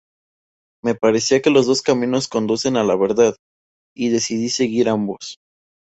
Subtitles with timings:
[0.83, 3.35] Me parecía que los dos caminos conducen a la verdad,
[3.95, 5.37] y decidí seguir ambos.